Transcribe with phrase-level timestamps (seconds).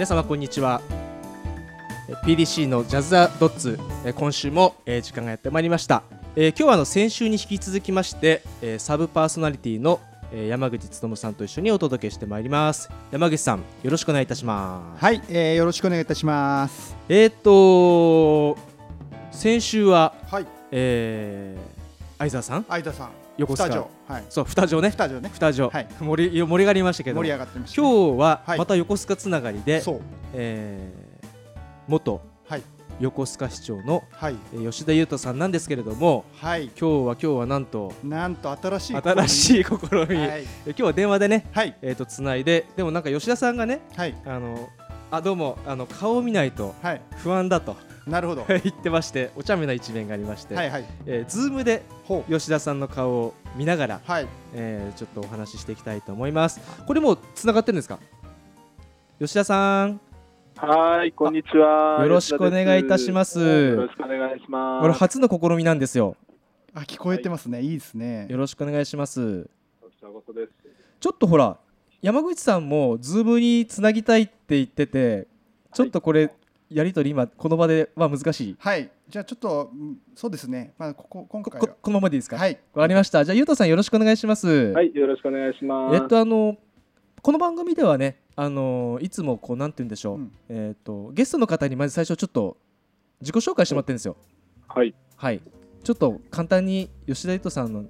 [0.00, 0.80] 皆様こんにちは。
[2.08, 6.04] え PDC のジャズ・ザ・ドッツえ今週もえー時間がやってまいりました。
[6.36, 10.00] えー今日はあの先週に引き続きましてえーサブパーソナリティの
[10.32, 12.88] えー山口勉さんと一緒にお届けしてまいります。
[13.10, 15.04] 山口さんよろしくお願いいたします。
[15.04, 16.96] はい、えー、よろしくお願いいたします。
[17.06, 17.34] えーっ
[18.54, 18.58] と
[19.32, 21.80] 先週ははい、えー
[22.20, 22.64] 相沢さん？
[22.70, 23.10] 相田さん、
[23.40, 23.86] 横須賀。
[24.06, 24.90] はい、そう二条ね。
[24.90, 25.88] スタジオね、二条、はい。
[25.98, 27.16] 盛り盛り上がりましたけど。
[27.20, 28.58] 盛り上がってました、今日ははい。
[28.58, 30.00] また横須賀つながりで、そう、
[30.34, 31.10] えー
[31.90, 32.62] 元はい、
[33.00, 44.68] 横須賀市長のはい、えー吉田裕太さんなんですけれどもはい、今日は今日はなんとなんと新しい新しい試み、はい、え今日は電話でねはい、えー、とつないででもなんか吉田さんがねはい、あの
[45.10, 51.82] あどうもあの顔を見ないとはい、不安だと なるほど、は 言ってましてお茶目な一面がありまして、い、はい、えー、ズームで
[52.28, 56.60] 吉田さんの顔を見ながら、はい、えー、ちょっとお話ししていきたいと思います。
[56.86, 57.98] これもうつながってるんですか？
[59.18, 60.00] 吉田さん。
[60.56, 62.02] はい、こんにちは。
[62.02, 63.38] よろしくお願いいたします。
[63.40, 64.82] よろしくお願いします。
[64.82, 66.16] これ初の試みなんですよ。
[66.74, 67.74] あ、聞こえてますね、い。
[67.74, 68.26] いですね。
[68.28, 69.48] よろしくお願いします。
[71.00, 71.56] ちょっとほら
[72.02, 75.26] 山口さんもズームにつなぎたいって言ってて
[75.72, 76.30] ちょっとこれ
[76.70, 78.56] やり取り今この場では難しい。
[78.58, 82.36] はい、じゃあちょっと、うんそうですね、まあ、ここ、今こ回は、ここのままでいいですか？
[82.36, 83.24] わ、はい、かりました。
[83.24, 85.96] じゃあゆうとさんよろしくお願いします、はい、よろしくお願いします。
[85.96, 86.56] えっとあの
[87.22, 90.32] この番組ではねあのいつもこうなんて言うんでしょう、うん。
[90.48, 92.56] えっとゲストの方にまず最初ちょっと
[93.20, 94.16] 自己紹介してもらってるんですよ。
[94.68, 94.94] はい。
[95.16, 95.40] はい。
[95.82, 97.84] ちょっと簡単に吉田ゆうとさんの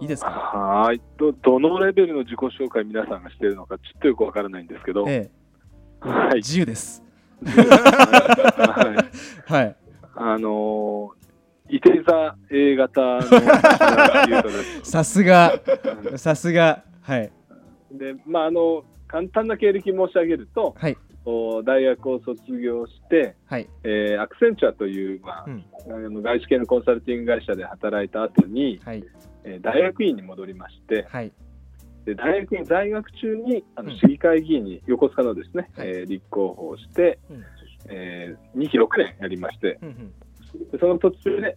[0.00, 0.30] いいですか？
[0.30, 1.00] はい。
[1.16, 5.04] ど、どのレベルの自己紹介皆さんがしているのか、ちょっとよくわからないんですけど。
[5.08, 5.30] え
[6.02, 6.08] え。
[6.08, 6.36] はい。
[6.36, 7.02] 自由です
[7.46, 9.06] は
[9.48, 9.52] い。
[9.52, 9.76] はい
[10.18, 13.22] あのー、いて座 A 型の。
[14.82, 15.60] さすが。
[16.16, 16.82] さすが。
[17.02, 17.30] はい。
[17.92, 20.96] で、まあ、あの、簡単な経歴申し上げると、はい。
[21.28, 23.68] お大学を卒業して、はい。
[23.82, 25.64] えーアクセンチュアという、まあうん。
[25.88, 29.04] あの外資系のコンサルティング会社で働いた後に、はい。
[29.44, 31.28] えー大学院に戻りましてはい。
[31.28, 31.34] で
[32.14, 33.98] 大学院在学中にあのうん。
[33.98, 35.88] 市議会議員に横須賀のですね、はい。
[35.88, 37.44] えー立候補をして、うん。
[37.88, 39.96] えー2期6年やりましてうんうん。
[40.70, 41.56] でその途中で、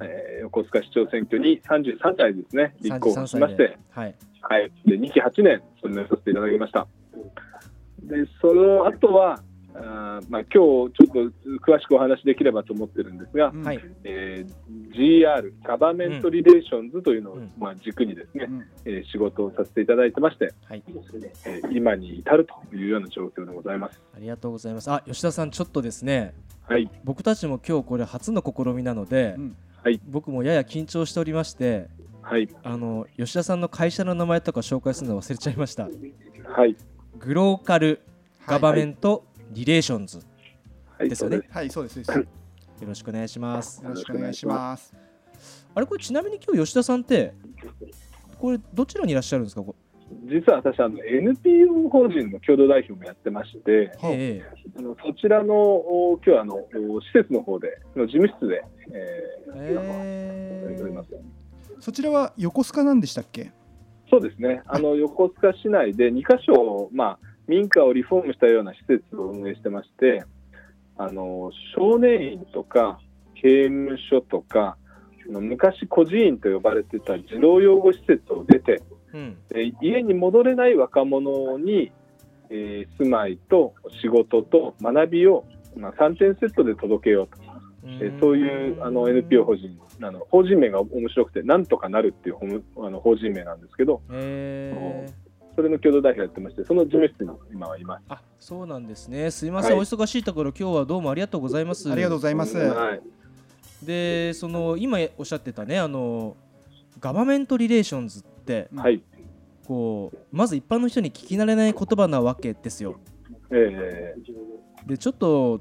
[0.00, 4.14] えー横須賀市長選挙に33歳ですね立候補しまして、はい。
[4.42, 6.86] はい、で2期8年務めさせていただきました。
[8.02, 9.42] でその後は
[9.74, 13.62] あーまあ、今日ちょっと詳しくお話しできればと思ってるんですが、うん。
[13.62, 13.80] はい。
[14.04, 17.52] えー GR ガバメントリレーションズというのを、うん。
[17.58, 18.66] まあ、軸にですね、うん。
[18.84, 20.82] えー仕事をさせていただいてまして、はい。
[20.86, 24.00] えー今に至るというような状況でございます。
[24.14, 24.90] ありがとうございます。
[24.90, 26.34] あ吉田さんちょっとですね
[26.66, 29.56] はい、僕たちも今日これ初の試みなので、うん。
[30.08, 31.88] 僕もやや緊張しておりまして
[32.22, 35.88] はい、あの吉田さんの会社の名前とか紹介するの忘れちゃいました。
[36.44, 36.76] はい、
[37.18, 38.02] グローカル
[38.46, 40.20] ガバメントリレーションズ、
[40.98, 41.96] はい、ですよねはい、そうです。
[41.98, 42.26] よよ
[42.86, 44.94] ろしくお願いしますろしくお願いします。
[45.74, 47.34] あれこれちなみに今日吉田さんって
[48.38, 49.62] これどちらにいらっしゃるんですか？
[49.62, 49.74] こ
[50.24, 54.42] 実は私あの NPO 法人の共同代表もやってまして、れえ
[54.76, 61.08] あのそちらのお今日はあのお施設の方での事務室で、えーえやっております。
[61.80, 63.52] そちらは横須賀なんでしたっけ？
[64.10, 64.62] そうですね。
[64.66, 70.22] あの横須賀市内で2カ所、まあ民家をリフォームしたような施設を運営してまして、
[70.96, 73.00] あの少年院とか
[73.34, 74.76] 刑務所とか、
[75.28, 79.36] 昔孤児院と呼ばれてた児童養護施設を出て、うん。
[79.48, 81.90] で家に戻れない若者に、
[82.50, 85.44] えー住まいと仕事と学びを、
[85.76, 87.42] まあ、3点セットで届けようと、
[87.84, 95.29] えーそういうあの NPO 法人あの法人名が面白くて、なんとかなるっていうあの法人名なんですけど、えー
[95.60, 98.02] それの共同代表やってまして、その事務室に今はいます。
[98.08, 99.30] あそうなんですね。
[99.30, 99.80] すいません、はい。
[99.80, 101.90] お忙しいところ今日はどうもありがとうございます。
[101.92, 102.56] ありがとうございます。
[102.56, 103.00] はい、
[103.82, 106.34] でその今おっしゃってたねあの
[106.98, 109.02] ガバメントリレーションズってはい、
[109.66, 112.98] こうまず一般の人に聞き慣れない言葉なわけですよ。
[113.50, 114.14] え
[114.86, 115.60] でちょっと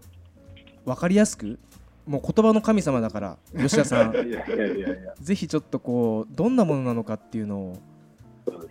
[0.85, 1.59] 分かりやすく
[2.07, 4.11] もう言葉の神様だから吉田さん。
[4.11, 7.77] ー、 いやいやいやいや、ぜひちょっとこうどんなものなのかっていうのを、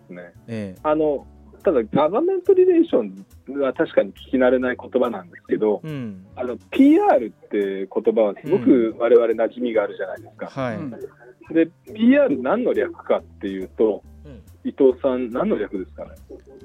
[0.09, 0.33] ですね。
[0.49, 1.27] えあの
[1.65, 6.27] ただ、ガバメントリレーションは確かに聞き慣れない言葉なんですけど、えうん。
[6.37, 10.47] あの PR って言葉はすごく我々馴染みがあるじゃないですか。
[10.47, 10.91] はい、うん。
[10.91, 14.43] で、PR 何の略かっていうと、うん。
[14.65, 16.11] 伊藤さん、何の略ですかね？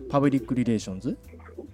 [0.10, 1.18] パブリックリレーションズ、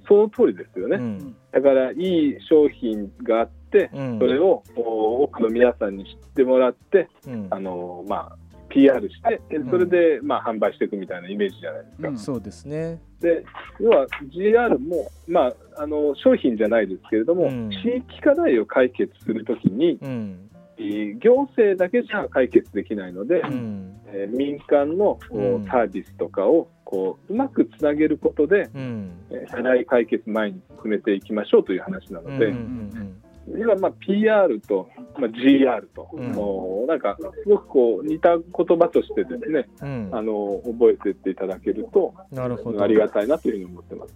[0.08, 0.98] その通りですよね。
[0.98, 1.36] うん。
[1.52, 4.20] だから、いい商品があって、うん。
[4.20, 7.48] それをお多くの皆さんに知ってもらって、うん。
[7.50, 12.08] あのまあ、PR して、でそれで、まあ、販売していくみたいなイメージじゃないですか。
[12.10, 12.18] うん。
[12.18, 13.02] そうですね。
[13.20, 13.44] で
[13.80, 17.70] 要は GR も、まあ、あの商品じゃないですけれども、うん。
[17.70, 20.50] 地域課題を解決するときに、うん。
[20.78, 24.00] えー行政だけじゃ解決できないので、うん。
[24.08, 25.20] えー民間の
[25.68, 29.12] サービスとかをこううまくつなげることで、うん。
[29.30, 33.29] えー課題解決前に進めていきましょうという話なので、うんうん要
[33.66, 38.44] はまあ PR と、まあ、GR と、うんなんかすごくこう似た言
[38.80, 44.14] 葉としてですね、うんあの覚えていっていただけるとなるほどありがたいなというふうに思ってます。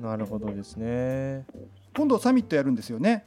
[0.00, 1.44] なるほどですね
[1.96, 3.24] 今度サミットやるんですよね。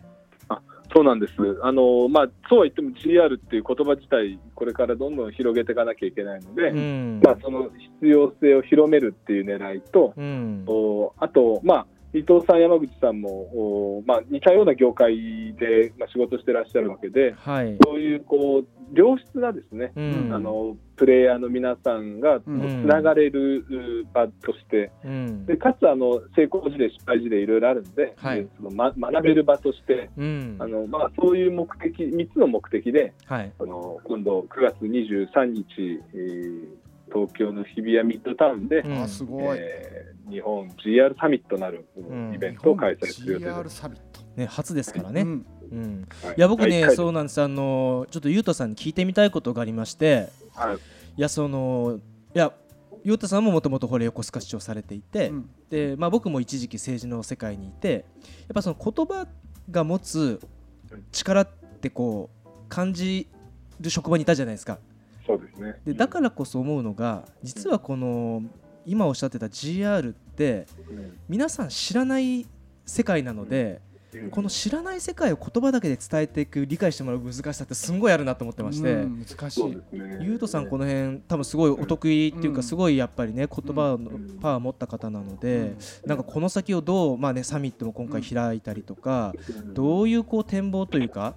[0.94, 1.34] そうなんです。
[1.62, 7.70] あのまあそうは言っても GR っていう言葉自体これからどんどん広げていかなきゃいけないので、うんまあその
[8.00, 13.30] 必要性を広めるっていう狙いと、うんおあとまあ伊藤さん、山口さんも
[13.98, 17.78] おまあ似たような業界で、まあ、仕事してらっしゃるわけで、はい。
[17.84, 20.34] そういうこう良質なですね、うん。
[20.34, 22.88] あのプレイヤーの皆さんがつうん。
[22.88, 25.46] ながれるう場として、うん。
[25.46, 28.44] でかつあの成功事例、失敗事例いろいろあるんで、はい。
[28.44, 30.56] でそのま、学べる場として、うん。
[30.60, 33.52] あのまあ、そういう目的、3つの目的で、はい。
[33.60, 35.66] あの今度9月23日、
[36.14, 39.02] えー東京の日比谷ミッドタウンで、うん。
[39.04, 39.58] あすごい。
[39.60, 42.34] えー日本 GR サミットなるん。
[42.34, 43.78] イベントを開催する予定 GR です。
[43.78, 44.22] サミット。
[44.36, 45.22] ね初ですからね。
[45.22, 45.46] うん。
[45.72, 46.08] うん。
[46.24, 46.36] はい。
[46.38, 47.42] いや僕ねそうなんです。
[47.42, 50.30] あのちょっとゆうとさんに聞いてみたいことがありまして。
[50.54, 50.76] はい。
[50.76, 50.80] い
[51.22, 52.00] やその
[52.34, 52.52] いや
[53.04, 55.50] ゆうとさんももともとこれ横須賀市長されていて、うん。
[55.70, 58.06] でまあ、僕も一時期政治の世界にいて。
[58.48, 59.28] やっぱその言葉
[59.70, 60.40] が持つ
[61.12, 61.48] 力っ
[61.82, 63.28] てこう感じ
[63.80, 64.80] る職場にいたじゃないですか。
[65.26, 65.76] そうですね。
[65.86, 68.44] でだからこそ思うのが実はこの
[68.86, 72.46] 今おっしゃってた GR ってうん皆さん知らない
[72.86, 73.82] 世界なので
[74.14, 79.78] うんこの知らない世界を言葉だけで伝えていく理解してもらう難しさってすんごいあるなと思ってまして、うん難しい。
[80.22, 91.36] ゆうとさんこの辺多分すごいお得意っていううんかすごいやっぱりね言葉のうんパワー持った方なのでなんかこの先をどうまあねサミットも今回開いたりとかうんどういうこう展望というか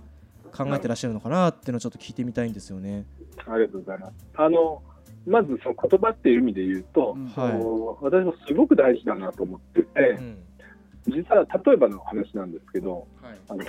[0.57, 3.05] 考えてらっしゃるのかなっていうのをちょっと聞いてみたいんですよね。
[3.47, 4.13] ありがとうございます。
[4.37, 4.83] あの
[5.27, 7.27] まずその言葉っていう意味で言うと、うん。
[7.27, 7.53] はい。
[8.01, 10.39] 私もすごく大事だなと思っててう、ん。
[11.09, 13.39] 実は例えばの話なんですけど、はい。
[13.49, 13.65] あの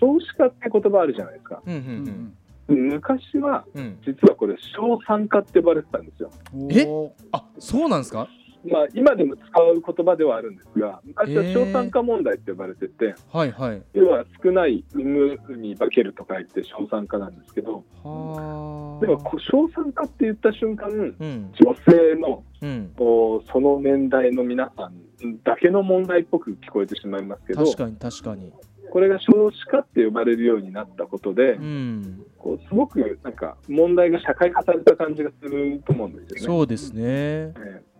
[0.00, 1.62] 少子化って言葉あるじゃないですか。
[1.66, 2.76] うんううん。
[2.76, 2.88] ん。
[2.94, 3.82] 昔はうん。
[3.82, 6.30] うん実はこれ小酸化って呼ばれてたんですよ。
[6.54, 6.86] うんえ？
[7.32, 8.28] あそうなんですか？
[8.66, 13.82] まあ今でも使う言葉ではあるんですが、昔は小酸化問題って呼ばれてて、はいはい。
[13.92, 20.92] 要は少ない産むに化けると書いて小酸化なんですけど、はでも小酸化って言った瞬間、う
[21.24, 21.52] ん。
[21.60, 22.92] 女性のうん。
[22.96, 24.94] その年代の皆さん
[25.42, 28.52] だけの問題っぽく聞こえてしまいますけど、確かに確かに。
[28.90, 32.24] これが少子化って呼ばれるようになったことで、うん。
[32.38, 36.40] こうすごくなんか問題が社会化された感じがすると思うんですよね。
[36.42, 37.02] そうですね。
[37.02, 37.93] ええ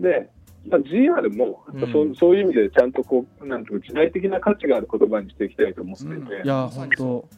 [0.00, 0.28] で、
[0.68, 6.44] まあ、GR もやっぱそう,、うんそういう意味でちゃんとこうなんていうか時代的な価値がある言葉にしていきたいと思っていて、うん。
[6.44, 7.28] いや本当。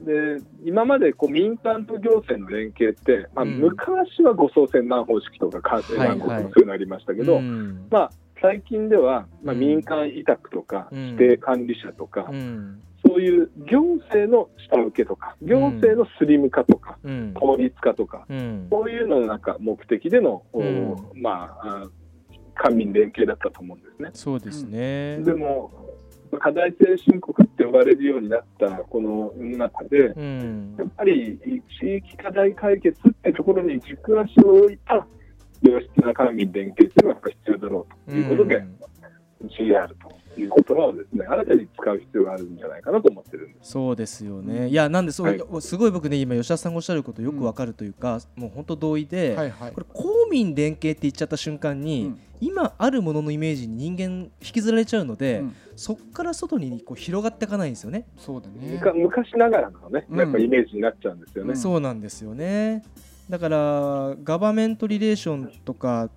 [0.00, 3.60] で今までこう民間と行政の連携って、まあ、うん。
[3.60, 7.86] 昔は護送船団方式とか官製団国といういうのありましたけど、うん。
[7.90, 8.10] まあ、
[8.40, 9.60] 最近では、まあ、うん。
[9.60, 11.06] 民間委託とかうん。
[11.10, 12.82] 指定管理者とか、うん。
[13.06, 17.32] そういう行政の下請けとか行政のスリム化とか、うん。
[17.34, 18.66] 効率化とかうん。
[18.70, 20.42] そういうののなんか目的での、
[21.14, 21.90] まああ
[22.54, 24.10] 官民連携だったと思うんですね。
[24.14, 25.18] そうですね。
[25.18, 25.70] でも
[26.40, 30.74] 課題先進国って呼ばれるようになったこの中でうん。
[30.78, 31.38] やっぱり
[31.80, 35.06] 地域課題解決ってところに軸足を置いた
[35.62, 38.78] 良質な官民連携っていうのがやっぱ必要だろうということで、うん。
[39.48, 43.72] GR という言葉をですね新たに使う必要があるんじゃないかなと思ってるんです。
[43.72, 44.68] そうですよね。
[44.68, 58.04] いやなんでそう、はいすごい僕ね今吉田さんがおっしゃることよくわかるというか、もう本当同意で、はいはいこれ公民連携って言っちゃった瞬間に、うん今あるもののイメージに人間引きずられちゃうので、うんそこから外にこう広がっていかないんですよね。
[58.18, 61.50] そうだね昔ながらのね、うんやっぱイメージになっちゃうんですよね。
[61.50, 62.82] うんそうなんですよね。
[63.30, 66.10] だからガバメントリレーションとか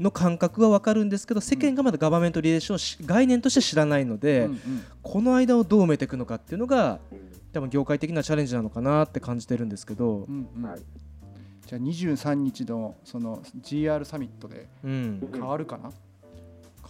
[0.00, 4.60] の感覚はわかるんですけど世間がまだガバメントリレーション概念として知らないので、うんうん
[5.02, 7.18] この間をどう埋めていくのかっていうのがうん
[7.52, 10.26] 多分業界的なチャレンジなのかなって感じてるんですけど。
[10.28, 10.62] う、んうん。
[10.62, 10.80] はい
[11.66, 15.90] じゃあ23日のその GR サミットでうん、変わるかな、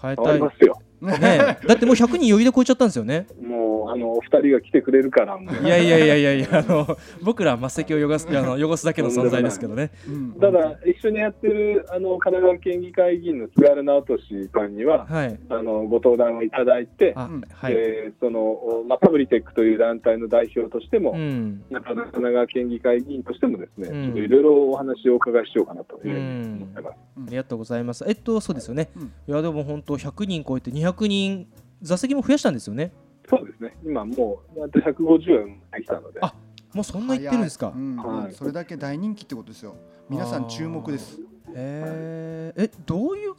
[0.01, 0.83] 変え変わたい、ねりますよ。
[1.09, 3.27] え、だってもう100人余裕で超えちゃったんですよね。
[3.43, 9.91] もうあのお二人が来てくれるからいやいやいやいやいやあの僕らは末席を汚すあの汚すだけの存在ですけどね。
[10.09, 10.33] うん。
[10.41, 15.39] ただ一緒にやってるあの神奈川県議会議員の菅原直人さんにははい。
[15.49, 17.29] あのご登壇をいただいて、は
[17.69, 21.65] い、えーそのまあ、パブリテックという団体の代表としても、うん。
[21.71, 24.05] 神奈川県議会議員としてもですね、うん。
[24.05, 26.97] ちょっといろいろお話をお伺いしようかなというふうに思ってます。
[27.17, 28.05] ありがとうございます。
[28.07, 29.03] えっとそうですよね、うん。
[29.03, 31.47] いやでも本当100人超えて200人
[31.83, 32.93] 座席も増やしたんですよね。
[33.29, 36.35] そうですね、今もう、あと150円できたので、あ
[36.75, 38.35] もうそんな言ってるんですか、はい。
[38.35, 39.77] それだけ大人気ってことですよ。
[40.11, 41.19] 皆さん注目です。
[41.55, 42.63] えー。
[42.65, 43.35] えどういう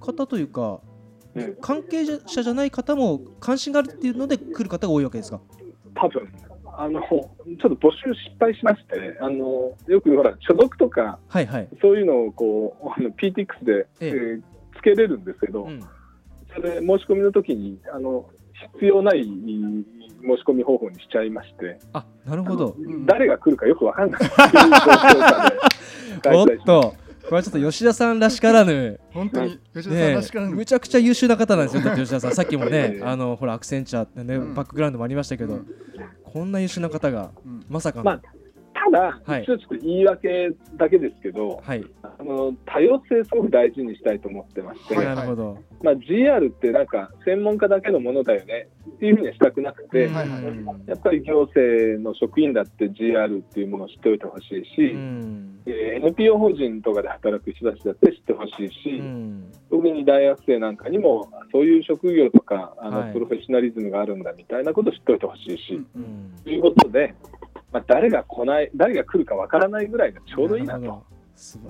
[0.00, 0.80] 方というか
[1.34, 5.40] うん関係者じゃない方も関心があるっていうので来る方が多いわけですか？
[5.94, 6.28] 多分
[6.80, 14.08] あのちょっと募集失敗しまして、あのよくほら、所属とか、はいはい、そういうのをこうあの PTX で、ええ。
[14.08, 14.42] えー
[14.78, 15.80] つけれるんですけど、うん、
[16.54, 18.04] それ、申し込みの時にあに
[18.74, 19.84] 必要ない申
[20.36, 22.76] し込み方法にしちゃいまして、あなるほど。
[22.78, 23.06] ん。
[23.06, 24.20] 誰が来るかよくわかんない。
[24.22, 25.56] っていう状況下で。
[26.22, 26.94] 開おっと。
[27.24, 28.98] これはちょっと吉田さんらしからぬ。
[29.12, 30.56] 本当に吉田さんねらしからぬ。
[30.56, 31.82] むちゃくちゃ優秀な方なんですよ。
[31.94, 34.54] 吉田さんさっきもねええあのほらアクセンチャーってね、うん。
[34.54, 35.66] バックグラウンドもありましたけど、うん
[36.28, 37.64] こんな優秀な方がうん。
[37.68, 38.20] まさかの、まあ
[38.90, 39.44] ただ、はい。
[39.44, 45.06] ちょっと言い訳だけですけど、はい、あの多様性すごく大事にしたいと思ってまして、はい。
[45.06, 50.14] なるほど、まあ、GR ってなんか専門家だけのものだよねっていうふうにはしたくなくて、うん。
[50.14, 50.42] はいはい
[50.86, 55.60] やっぱり行政の職員だって GR っていうものを知っておいてほしいし、うん。
[55.66, 63.12] えー NPO 法人とかで働く人たちだって知ってほしいし、うん特に大学生なんかにもそういう職業とかあの、はい。
[63.12, 66.34] プロフェッショナリズムがあるんだみたいなことを知っておいてほしいし、うんうん。
[66.42, 67.14] ということで、
[67.72, 70.58] まあ、誰が来ない誰が来るかわからないぐらいがちょうど。
[70.58, 71.04] いいなと。
[71.36, 71.60] 素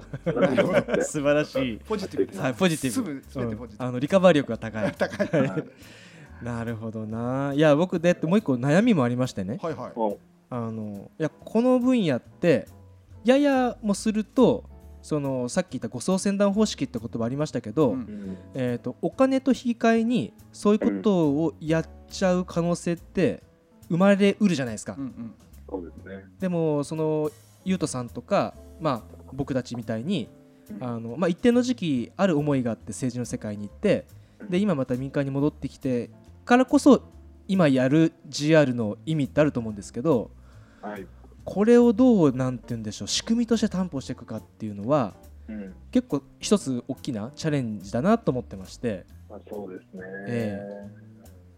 [1.20, 2.40] 晴らしい、ポジティブです。
[2.40, 3.22] はい、ポジティブ。
[3.22, 3.86] すポジティうん。
[3.86, 4.92] あのリカバー力が高い。
[4.96, 5.40] 高い。
[5.42, 5.64] はい。
[6.42, 7.52] なるほどな。
[7.54, 9.58] いや僕でもう一個悩みもありましてね。
[9.60, 9.98] はいはい。
[9.98, 10.16] も
[10.48, 12.68] あのいやこの分野って
[13.26, 14.64] ややもすると
[15.02, 18.36] そのさっき言った護送船団方式って言葉ありましたけど、うん。
[18.54, 23.42] えー、とお金と引き換えにそういうことをやっちゃう可能性って
[23.88, 25.34] 生まれうるじゃないですか、うんうん。
[25.68, 26.24] そうですね。
[26.40, 27.30] でもその
[27.64, 30.28] ゆうとさんとか、まあ、僕たちみたいに
[30.80, 34.06] あの、まあ、一定の時期ある思いがあって政治の世界に行って
[34.48, 36.10] で今また民間に戻ってきて
[36.44, 37.02] からこそ
[37.46, 40.30] 今やる GR の意味ってあると思うんですけど
[40.80, 41.06] はい
[41.50, 45.14] これをどうなんて言うんでしょう仕組みとして担保していくかっていうのは
[45.48, 45.74] うん。
[45.90, 49.06] 結構一つ大きなチャレンジだなと思ってまして。
[49.28, 50.02] まあ、そうですね。
[50.26, 50.60] え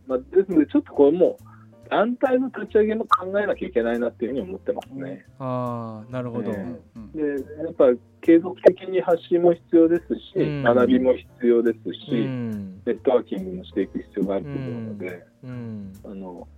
[0.06, 5.26] まあ、ですので、ちょっとこれもう団体の立ち上げも考えなきゃいけないなっていうふうに思ってますね。
[5.40, 7.12] ああなるほど、えうんうん。
[7.12, 7.22] で
[7.64, 7.86] やっぱ
[8.22, 10.62] 継続的に発信も必要ですし、うん。
[10.62, 12.82] 学びも必要ですし、うん。
[12.86, 16.48] ネットワーキングもしていく必要があると思うので、うん、あの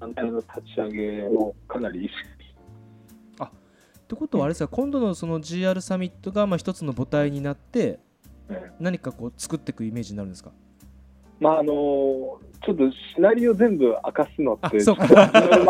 [0.00, 2.35] 団体の立ち上げをかなり意識
[4.06, 7.98] ってことはあれですか今度のその GR サミットがまあ一つの母体になって
[8.78, 10.52] 何かこう作っていくイメージになるんですか？
[11.40, 11.72] まああの
[12.64, 15.06] ちょっとシナリオ全部明かすのってあそうか。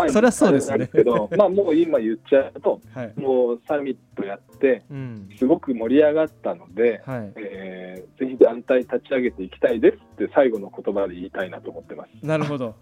[0.09, 0.89] そりゃそうですね。
[0.91, 5.29] けど、まあもう今言っちゃうと、はい、もうサミットやってうん。
[5.37, 12.27] すごく盛り上がったので、はい、えーぜひ団体立ち上げていきたいですって最後の言葉で言いたいなと思ってます。
[12.27, 12.75] なるほど、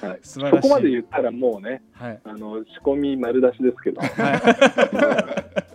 [0.00, 0.68] はい、 素晴らしい。
[0.68, 2.20] そこまで言ったらもうね、はい。
[2.24, 4.00] あの仕込み丸出しですけど、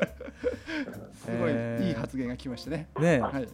[1.31, 2.87] すごいえーいい発言が来ましたね。
[2.95, 3.47] はい。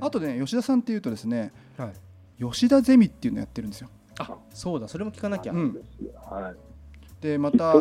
[0.00, 1.92] あとね吉田さんっていうとですねはい、
[2.52, 3.88] 吉田ゼミっていうのやってるんですよ。
[4.18, 4.88] あそうだ。
[4.88, 5.82] それも聞かなきゃ、うん。
[6.30, 6.54] はい、
[7.20, 7.74] でまた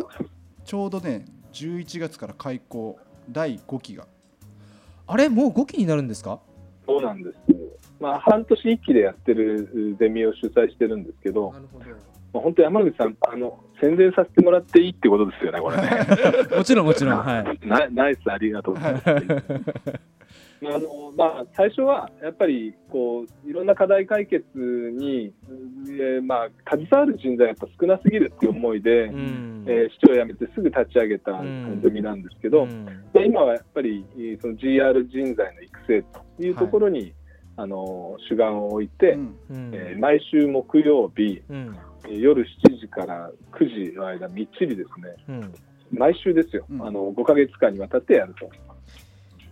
[0.65, 4.07] ちょうどね11月から開校第5期が。
[5.05, 5.29] あれ？
[5.29, 6.39] もう5期になるんですか？
[6.85, 7.37] そうなんです。
[7.99, 11.85] まあ半年一期でやってるゼミを主催してるんですけど、なるほど。
[12.33, 15.83] まあ、本当山口さんあの宣伝させてもらっていいってことですよねこれね。
[16.55, 17.19] もちろんもちろん。
[17.19, 17.67] はい。
[17.67, 18.75] ナナイスありがとう。
[18.75, 19.05] ございます。
[20.65, 25.33] あのまあ、最初はやっぱりこういろんな課題解決に、
[25.89, 29.65] えーまあ、携わる人材がやっぱ少なすぎるっていう思いで、うん。
[29.67, 32.85] えー市長を辞めてすぐ立ち上げたうんゼミなんですけど、うん。
[33.11, 36.01] で今はやっぱりえーその GR 人材の育成
[36.37, 37.13] というところに、
[37.57, 39.35] あの主眼を置いて、うん。
[39.49, 41.75] うんえー毎週木曜日うん。
[41.75, 45.15] えー夜7時から9時の間みっちりですね。
[45.29, 45.53] うん。
[45.91, 46.87] 毎週ですよ、うん。
[46.87, 48.49] あの5か月間にわたってやると。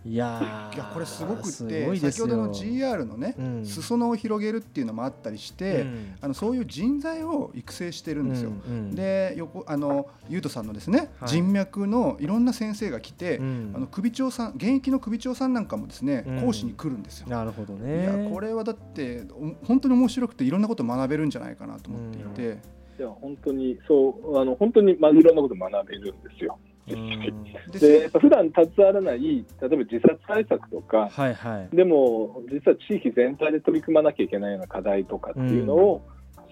[0.04, 2.26] いやいやこれすごくっすてごいですよ。
[2.26, 3.64] 先ほどの GR のね、うん。
[3.64, 6.14] 裾野を広げるっていうのもあったりして、うん。
[6.20, 8.50] あのそういう人材を育成してるんですよ。
[8.50, 8.94] うんうん。
[8.96, 11.28] で横あのゆうとさんのですね、はい。
[11.28, 13.72] 人脈のいろんな先生が来て、うん。
[13.76, 16.40] あの首長さん現役の首長さんなんかもですね、うん。
[16.46, 17.28] 講師に来るんですよ。
[17.28, 22.58] なるほどいねやこれはだってお本当に面白くていろんなこと学べるんじゃないかなと思っていて、
[22.98, 26.58] いや本当にそうあの本当に、まあ、いろんなこと学べるんですよ。
[26.88, 27.44] うん。
[27.78, 31.76] でやっぱ普段携わらない例えば自殺対策とかはいはい。
[31.76, 36.02] でも実は地域全体で取り組まなきゃいけないような課題とかっていうのを、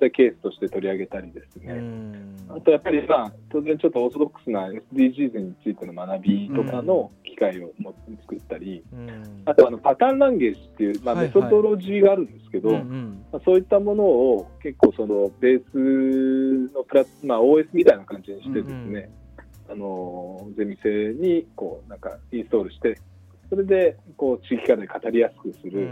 [0.00, 2.37] そういうケースとして取り上げたりですうね、ん。
[2.49, 9.42] あとやっぱり、まあ、当然ちょっとオーソドックスな SDGs についての学びとかの機会をも作ったり、うん。
[9.44, 13.25] あとあのパターンランゲージっていう、まあ、はいメソドロジーがあるんですけど、うんうん。
[13.30, 19.10] まあ、そういったものを結構そのベースのプラ、まあ、OS みたいな感じにしてですね、
[19.70, 22.98] あのゼミ生にこうなんかインストールして
[23.48, 25.88] それでこう地域課題語りやすくする、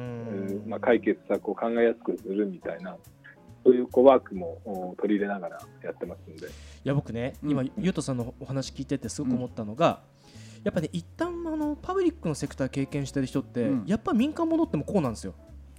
[0.66, 2.97] まあ、解決策を考えやすくするみたいな
[3.64, 6.47] そういうこうワークもお取り入れながらやってますんで。
[6.47, 6.50] い
[6.85, 7.50] や僕ね、うん。
[7.50, 10.00] 今ゆうとさんのお話聞いててすごく思ったのが、
[10.64, 13.85] やっぱね一旦あのパブリックのセクター経験してる人って、うん。
[13.87, 15.35] やっぱ民間戻ってもこうなんですよ。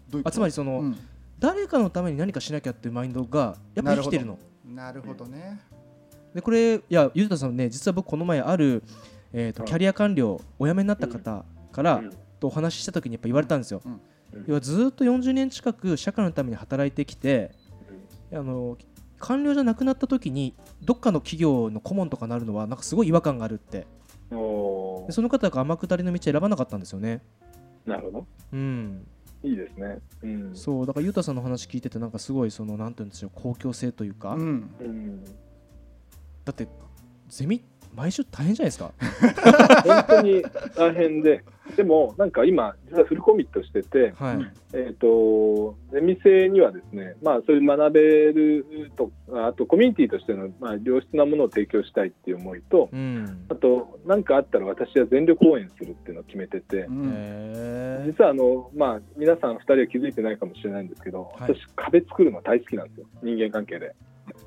[0.10, 0.98] どういうつまりその、うん。
[1.40, 4.38] 誰かのために何かしなきゃっていうマインドがやっぱ生きてるの。
[4.66, 5.60] なるほどね。
[6.34, 8.84] でこれいやゆうとさんね実は僕この前ある、
[9.34, 12.12] えー、とはいキャリア官僚お辞めになった方から、うん。
[12.40, 14.00] とお話しした時にやっぱ言われたんですよ、うん。
[14.48, 17.52] 要はずっと40年近く社会のために働いてきて
[18.32, 18.78] あの
[19.18, 23.86] 官僚じゃなくなった時にどっかの企業の顧問とかなるのはなんかすごい違和感があるって。
[24.32, 27.22] おでその方が天下りの道選ばなかったんですよね。
[27.86, 28.28] なるほど。
[28.54, 29.08] うん。
[29.44, 29.98] いいですね。
[30.22, 30.56] うん。
[30.56, 34.42] そうだからゆうたさんの話聞いててなんかすごいそのなんていうんですよ公共性というか、うん。
[34.80, 35.24] うん
[36.50, 36.68] だって
[37.28, 37.64] ゼミ
[37.94, 38.92] 毎週大変じゃないですか。
[39.84, 40.44] 本当に
[40.76, 41.44] 大変で、
[41.76, 53.46] でもなんか今、実はフルコミットしてて、はい、えー、とゼミ生にはですね、まあ、そういう学べるとあとコミュニティとしての、まあ、良質なものを提供したいっていう思いと、うん。
[53.50, 57.12] あと何かあったら私は全力応援するっていうのを決めてて、うん。
[57.14, 61.54] へ実はあの、まあ、皆さん2人は気づいてないかもしれないんですけど、はい。
[61.54, 63.96] 私、壁作るの大好きなんですよ、人間関係で。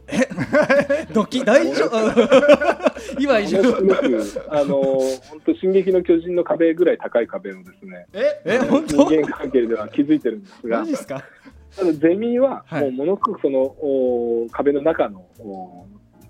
[0.06, 1.98] ー ドキ大丈夫？
[3.20, 3.58] 今以上
[4.48, 9.04] あの本当、進撃の巨人の壁ぐらい高い壁をですね、ええ本当？
[9.08, 11.24] 人間関係では気づいてるんですがマジ、ですか？
[11.76, 12.82] ただゼミははい。
[12.82, 15.86] もうものすごくその、お壁の中のお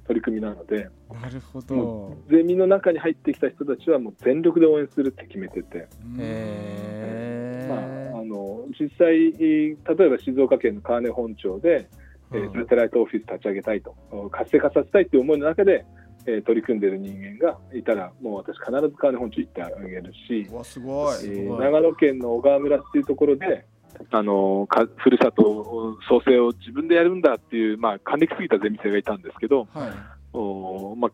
[0.07, 2.17] 取り組みなので、なるほど。
[2.31, 9.77] ゼミの中に入ってきた人たちはもう全力で応援するって決めてて、へまあ、えあの実際、例え
[10.09, 11.89] ば静岡県の川根本町で、
[12.35, 15.85] えーサテライトオフィス立ち上げたいと、お活性化させたいという思いの中で、
[16.27, 21.17] えー取り組んでいる人間がいたら、もう私、必ず川根本町行ってあげるし、すごい。
[21.25, 21.59] えごい。
[21.59, 23.65] ー長野県の小川村っていうところで、
[24.11, 29.91] あのかふるさと創生を自分でやるんだっていう、まあ、還暦すぎたゼミ生がいたんですけど、はい。
[30.35, 31.13] おまあ、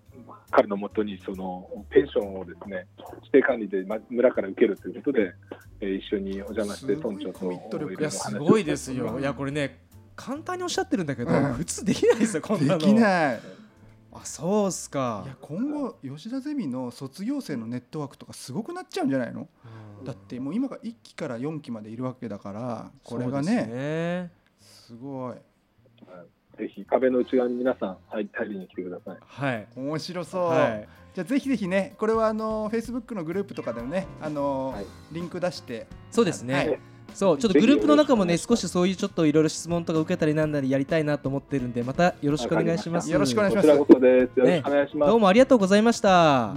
[0.51, 2.87] 彼のもとにそのペンションをですね
[3.25, 5.33] 指定管理で、ま、村から受けるということで、
[5.81, 7.39] えー一緒にお邪魔して村長と
[8.11, 9.19] すごいですよ。
[9.19, 9.88] いやこれね
[10.19, 11.55] 簡単におっしゃってるんだけど、うん。
[11.55, 12.79] 普通できないですよこんなの。
[12.79, 13.41] できない。
[14.13, 15.23] あそうっすか。
[15.25, 19.47] いや今後吉田ゼミの卒業生のネットワークとかすごくなっちゃうんじゃないの？
[20.01, 20.05] うん。
[20.05, 23.67] だってもう今が1期から4期までいるわけだからこれがね。
[23.67, 24.31] ね。
[24.61, 25.35] すごい。
[26.59, 29.19] ぜひ壁の内側に皆さん入入りに来てください。
[29.21, 29.69] はい。
[29.77, 30.89] 面白そう、はい。
[31.15, 34.87] じゃあぜひぜひねこれはあの Facebook のグループとかでもねあの、はい。
[35.13, 35.87] リンク出して。
[36.11, 36.81] そうですね、はい
[37.14, 43.11] そうちょっとグループの中もね少しそういうちょっといろいろ質問とか受けたりなんだりやりたいなと思ってるんでまたよろしくお願いします。
[43.11, 43.53] よろしくお願い。
[43.53, 44.38] しますこちらこそです。
[44.38, 45.11] よろしくお願いします。
[45.11, 46.55] どうもありがとうございました。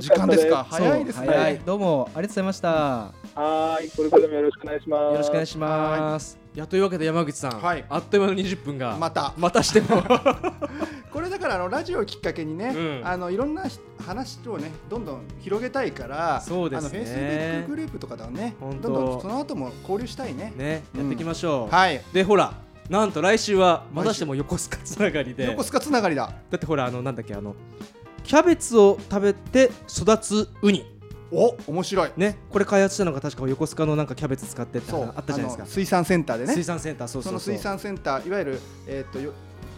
[0.00, 0.66] 時間ですか。
[0.68, 1.26] 早いですね。
[1.26, 1.60] 早い。
[1.64, 2.68] どうもありがとうございました。
[2.68, 5.12] はーい、これからもよろしくお願いします。
[5.12, 7.84] よろしくお願いしますいやというわけで山口さん、はい。
[7.88, 9.32] あっという間の20分がまた。
[9.36, 10.02] またしても。
[11.12, 13.06] これだからあのラジオをきっかけにね、うん。
[13.06, 16.98] あのいろんなし話をねどんどん広げたいからそうですね。
[16.98, 20.52] あの Facebook グループとかではねどんどんその後も交流したいね。
[20.56, 22.02] ねうんやっていきましょう、はい。
[22.12, 22.52] でほら
[22.88, 25.44] なんと来週はまたしても横須賀つながりで。
[25.44, 26.32] 横須賀つながりだ。
[26.50, 27.54] だってほらあのなんだっけあの
[28.24, 30.84] キャベツを食べて育つウニ
[31.32, 32.10] お面白い。
[32.16, 35.62] ねこれ開発したのが確か横須賀のなんかキャベツ使ってってあったじゃないですか。
[35.64, 36.52] の水産センターでね。
[36.52, 37.40] 水産センターそうそうそう。
[37.40, 39.32] その水産センターいわゆるえっ、とよ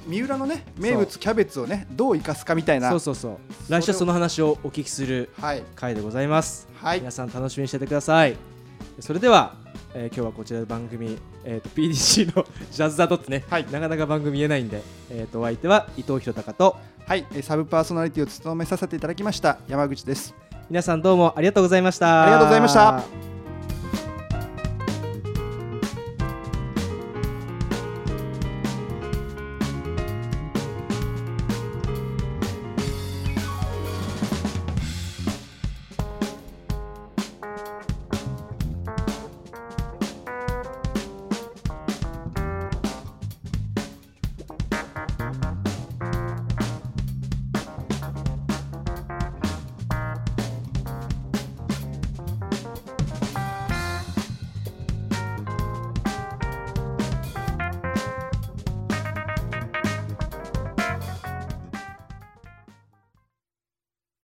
[0.06, 2.90] 三浦のね名物キャベツをねどう生かすかみたいな。
[2.90, 3.38] そうそうそう。
[3.68, 5.62] 来週はその話をお聞きするはい。
[5.76, 6.68] 回でございます。
[6.80, 6.98] はい。
[7.00, 8.36] 皆さん楽しみにしててください。
[9.00, 9.54] それでは、
[9.94, 13.66] えー今日はこちらの番組、えー、と PDC のジャズ・ザ・ドッツね、はい。
[13.70, 17.26] なかなか番組言えないんで、えー、とお相手は伊藤博隆とはい。
[17.32, 20.34] えーサブパーソナリティを務めさせていただきました山口です
[20.72, 22.22] 皆さんどうもありがとうございました。
[22.22, 23.31] ありがとうございました。